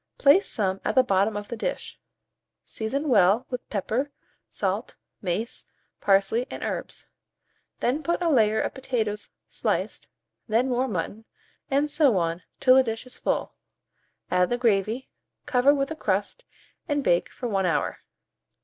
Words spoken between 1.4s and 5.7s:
the dish; season well with pepper, salt, mace,